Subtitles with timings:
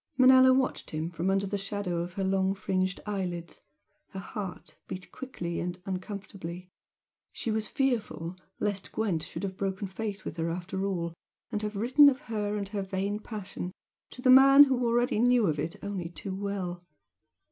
[0.17, 3.61] Manella watched him from under the shadow of her long fringed eyelids
[4.09, 6.71] her heart beat quickly and uncomfortably.
[7.31, 11.13] She was fearful lest Gwent should have broken faith with her after all,
[11.51, 13.71] and have written of her and her vain passion,
[14.09, 16.83] to the man who already knew of it only too well.